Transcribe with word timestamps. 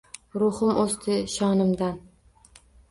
Ruhimo’sdi 0.43 1.21
shonimdan. 1.37 2.05